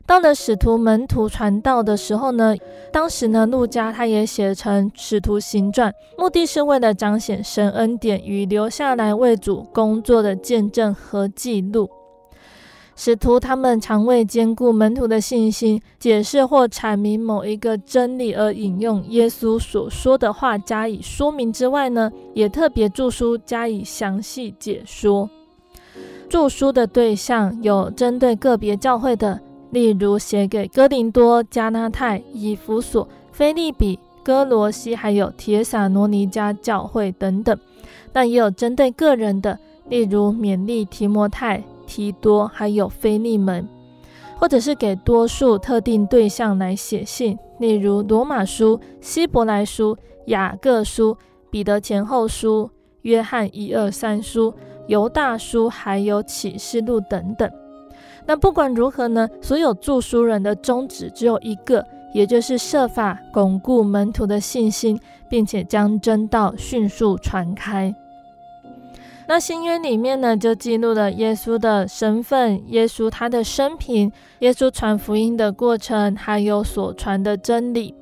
[0.05, 2.55] 到了使徒门徒传道的时候呢，
[2.93, 11.89] 当时呢，路加他也写成《使徒行传》，目的是为了彰显神恩典与留下来为主工作的见证和记录。
[13.00, 25.30] 使徒他们常为坚固门徒的信心，解释或阐明某一个真理而引用耶稣所说的话加以说明之外呢，也特别著书加以详细解说。
[26.28, 29.39] 著书的对象有针对个别教会的。
[29.70, 37.56] 例如写给哥林多、加拉太、以弗所、腓利比、哥罗西，还有帖撒罗尼迦教会等等。
[38.12, 43.68] 但也有针对个人的，例如勉励提摩太、提多，还有腓利门，
[44.38, 51.18] 或者是给多数特定对象来写信，例如罗马书、希伯来书、雅各书、
[51.50, 52.70] 彼得前后书、
[53.02, 54.54] 约翰一二三书、
[54.86, 57.50] 犹大书，还有启示录等等。
[58.26, 61.84] 那不管如何呢，所有著书人的宗旨只有一个，
[62.14, 67.96] 也就是设法巩固门徒的信心，并且将真道迅速传开。
[69.30, 74.10] 那新约里面呢，就记录了耶稣的身份、耶稣他的生平、
[74.40, 77.94] 耶稣传福音的过程，还有所传的真理。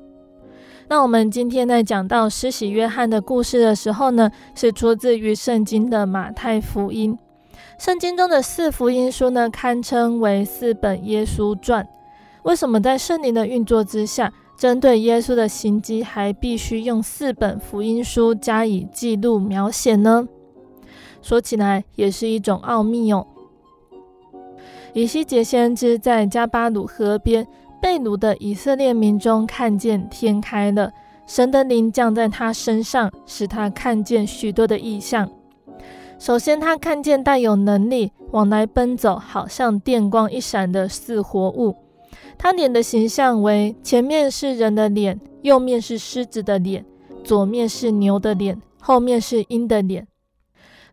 [0.88, 7.18] 那我们今天在讲到施洗约翰的故事的时候呢，是出自于圣经的马太福音。
[7.76, 11.84] 圣经中的四福音书呢，堪称为四本耶稣传。
[12.44, 20.28] 为什么在圣灵的运作之下，针对耶稣的行迹，还必须用四本福音书加以记录描写呢？
[21.26, 23.26] 说起来也是一种奥秘哦。
[24.92, 27.44] 以西结先知在加巴鲁河边
[27.82, 30.92] 被掳的以色列民中，看见天开了，
[31.26, 35.28] 神的灵降在他身上，使他看见许多的异象。
[36.16, 41.74] 首先，他看见带有能力往来奔走，好像电光一闪的四活物。
[42.38, 46.86] 他脸的形象为：前面是人的脸，右面是狮子的脸，
[47.24, 50.06] 左面是牛的脸，后面是鹰的脸。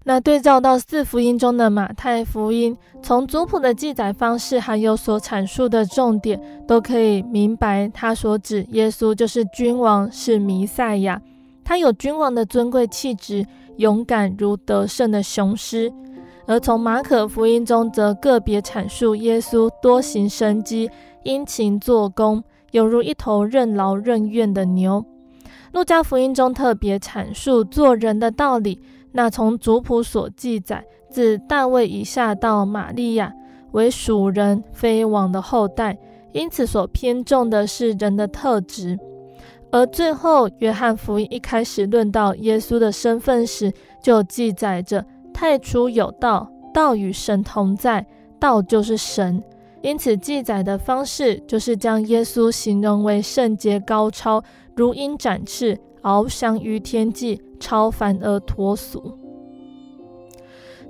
[0.04, 11.22] 那对照到四福音中的马太福音，从族谱的记载方式，还有所阐述的重点，都可以明白，他所指耶稣就是君王，是弥赛亚。
[11.64, 13.45] 他有君王的尊贵气质。
[13.78, 15.91] 勇敢如得胜的雄狮，
[16.45, 20.88] 而从马可福音中则个别阐述耶稣多行神迹、
[21.24, 25.04] 殷勤做工，犹如一头任劳任怨的牛。
[25.72, 28.80] 路加福音中特别阐述做人的道理。
[29.14, 33.32] 那从族谱所记载，自大卫以下到玛利亚
[33.72, 35.97] 为属人非王的后代，
[36.32, 38.97] 因此所偏重的是人的特质。
[39.72, 45.03] 而最后，约翰福音一开始论到耶稣的身份时，就记载着
[45.34, 48.05] ：“太初有道，道与神同在，
[48.39, 49.43] 道就是神。”
[49.82, 54.43] 因此，记载的方式就是将耶稣形容为圣洁高超，
[54.76, 59.17] 如鹰展翅，翱翔于天际，超凡而脱俗。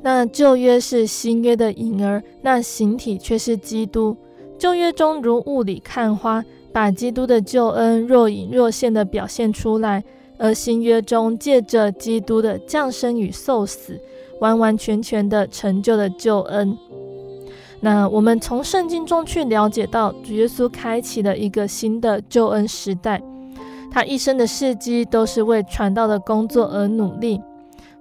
[0.01, 4.17] 那旧约是新约的影儿，那形体却是基督。
[4.57, 6.43] 旧约中如雾里看花。
[6.73, 10.03] 把基督的救恩若隐若现地表现出来，
[10.39, 14.01] 而新约中借着基督的降生与受死，
[14.39, 16.75] 完完全全地成就了救恩。
[17.81, 23.21] 那我们从圣经中去了解到，主耶稣开启了一个新的救恩时代。
[23.93, 27.39] 他一生的事迹都是为传道的工作而努力。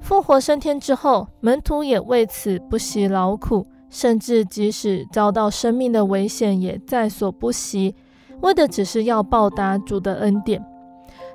[0.01, 7.95] 复活升天之后，门徒也为此不惜劳苦，甚至即使遭到生命的危险，也在所不惜。
[8.41, 10.65] 为的只是要报答主的恩典。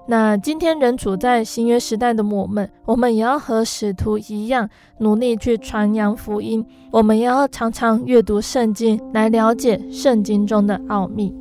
[0.08, 6.66] 那今天仍处在新约时代的我们，我们也要和使徒一样，努力去传扬福音。
[6.92, 11.32] 我们也要常常阅读圣经，来了解圣经中的奥秘。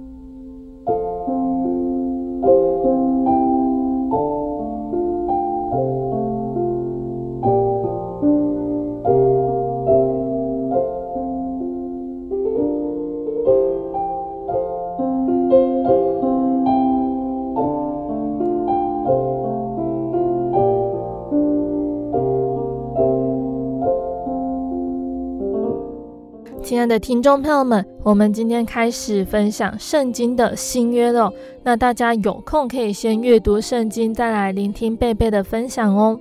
[26.88, 31.32] 的听众朋友们，我们今天开始分享圣经的新约了。
[31.62, 36.18] 那大家有空可以先阅读圣经，再来聆听贝贝的分享哦。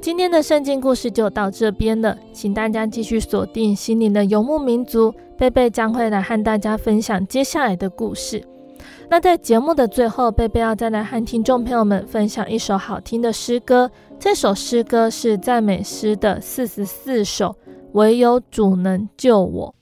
[0.00, 8.44] 今天的圣经故事就到这边了，请大家继续锁定心灵的游牧民族，贝贝将会来和大家分享接下来的故事。
[9.08, 17.54] 那在节目的最后，贝贝要再来和听众朋友们分享一首好听的诗歌，这首诗歌是赞美诗的四十四首。
[17.92, 19.74] 唯有主能救我。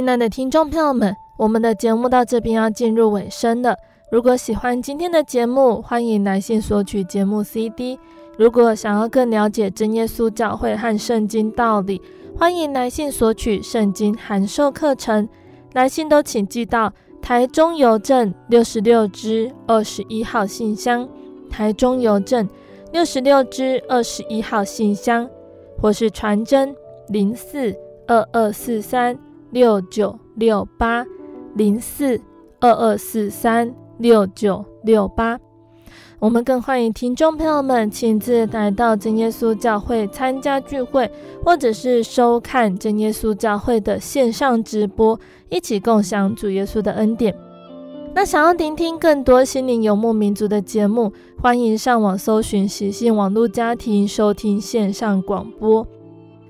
[0.00, 3.76] 亲爱的听众朋友们，我们的节目到这边要进入尾声了。
[4.10, 8.00] 如果喜欢今天的节目，欢迎来信索取节目 CD。
[8.38, 12.00] 如果想要更了解真耶稣教会和圣经道理，
[12.34, 15.28] 欢迎来信索取圣经函授课程。
[15.74, 16.90] 来信都请寄到
[17.20, 21.06] 台中邮政六十六支二十一号信箱，
[21.50, 22.48] 台中邮政
[22.90, 25.28] 六十六支二十一号信箱，
[25.78, 26.74] 或是传真
[27.08, 27.76] 零四
[28.06, 29.14] 二二四三
[29.50, 31.04] 六九六八
[31.54, 32.20] 零四
[32.60, 35.38] 二二四三六九六八。
[36.18, 41.10] 我们更欢迎听众朋友们亲自来到真耶稣教会参加聚会，
[41.42, 47.34] 或者是收看真耶稣教会的线上直播，一起共享主耶稣的恩典。
[48.14, 55.86] 那想要聆听更多心灵游牧民族的节目，欢迎上网搜寻喜信网络家庭收听线上广播。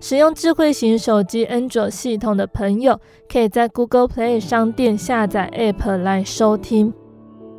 [0.00, 2.98] 使用智慧型手机安卓系统的朋友，
[3.30, 6.92] 可以在 Google Play 商店下载 App 来收听。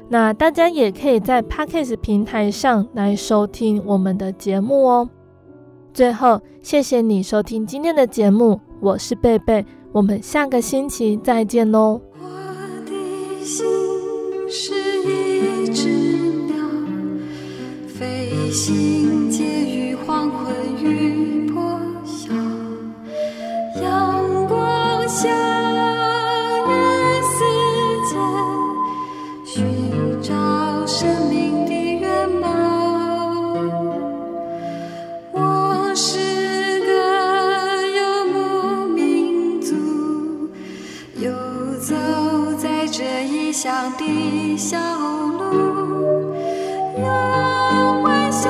[0.09, 5.09] 那大家也可以在 Podcast 平台上来收听我们的节目哦。
[5.93, 12.01] 最后，谢谢你收听今天的节目，我是贝贝，我们下个星期再见喽。
[12.19, 12.27] 我
[12.85, 13.65] 的心
[14.49, 14.73] 是
[15.03, 15.87] 一只
[16.47, 16.55] 鸟，
[17.87, 19.29] 飞行
[25.21, 25.29] 向
[26.67, 26.71] 人
[27.21, 27.37] 世
[28.09, 28.11] 间
[29.45, 30.33] 寻找
[30.87, 32.01] 生命的源
[32.41, 32.43] 泉
[35.31, 36.89] 我是个
[37.87, 37.99] 游
[38.33, 39.75] 牧民族
[41.17, 41.31] 游
[41.79, 41.93] 走
[42.57, 46.33] 在这异乡的小路
[46.97, 48.49] 阳光下